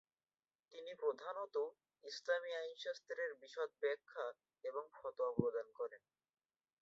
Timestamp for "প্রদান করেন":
5.37-6.01